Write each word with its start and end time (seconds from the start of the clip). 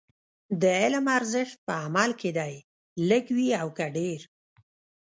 د 0.61 0.63
علم 0.81 1.05
ارزښت 1.17 1.57
په 1.65 1.73
عمل 1.83 2.11
کې 2.21 2.29
دی، 2.37 2.53
لږ 3.09 3.25
وي 3.35 3.47
او 3.61 3.67
که 3.77 3.85
ډېر. 3.97 4.19